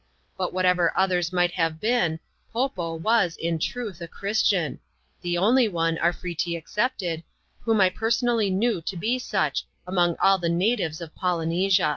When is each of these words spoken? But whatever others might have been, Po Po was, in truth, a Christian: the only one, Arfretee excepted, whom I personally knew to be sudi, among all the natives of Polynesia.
But 0.35 0.51
whatever 0.51 0.91
others 0.97 1.31
might 1.31 1.51
have 1.51 1.79
been, 1.79 2.19
Po 2.51 2.69
Po 2.69 2.95
was, 2.95 3.37
in 3.39 3.59
truth, 3.59 4.01
a 4.01 4.07
Christian: 4.07 4.79
the 5.21 5.37
only 5.37 5.67
one, 5.67 5.99
Arfretee 5.99 6.57
excepted, 6.57 7.21
whom 7.59 7.79
I 7.81 7.91
personally 7.91 8.49
knew 8.49 8.81
to 8.81 8.97
be 8.97 9.19
sudi, 9.19 9.61
among 9.85 10.15
all 10.19 10.39
the 10.39 10.49
natives 10.49 11.01
of 11.01 11.13
Polynesia. 11.13 11.89